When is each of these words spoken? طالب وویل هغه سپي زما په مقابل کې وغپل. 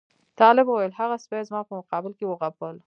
طالب 0.39 0.65
وویل 0.69 0.93
هغه 0.99 1.15
سپي 1.23 1.39
زما 1.47 1.61
په 1.67 1.73
مقابل 1.79 2.11
کې 2.17 2.25
وغپل. 2.27 2.75